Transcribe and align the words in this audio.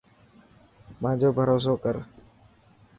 مانجو 1.01 1.29
ڀروسو 1.35 1.73
ڪر. 1.83 1.95